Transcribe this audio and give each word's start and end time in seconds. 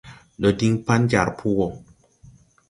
Ndo 0.37 0.49
diŋ 0.59 0.73
pan 0.85 1.01
jar 1.11 1.29
po 1.37 1.47
wɔ. 1.57 1.65